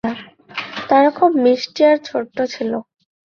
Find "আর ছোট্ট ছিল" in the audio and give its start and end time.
1.85-2.71